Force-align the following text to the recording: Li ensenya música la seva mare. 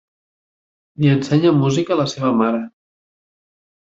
Li 1.03 1.09
ensenya 1.15 1.51
música 1.59 1.99
la 2.01 2.07
seva 2.13 2.31
mare. 2.39 2.61